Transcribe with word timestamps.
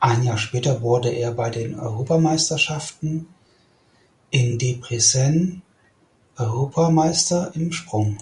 Ein 0.00 0.22
Jahr 0.22 0.38
später 0.38 0.80
wurde 0.80 1.10
er 1.10 1.32
bei 1.32 1.50
den 1.50 1.78
Europameisterschaften 1.78 3.26
in 4.30 4.56
Debrecen 4.58 5.60
Europameister 6.38 7.54
im 7.54 7.70
Sprung. 7.70 8.16